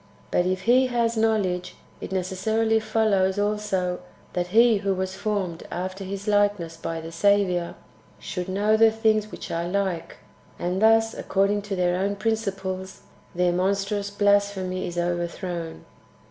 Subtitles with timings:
[0.31, 3.99] But if He has knowledge, it necessarily follows also
[4.33, 7.75] that he who was formed after his likeness by the Saviour
[8.17, 10.17] should know tlie things which are like;
[10.57, 13.01] and thus, according to their own principles,
[13.35, 15.85] their monstrous blasphemy is overthrown.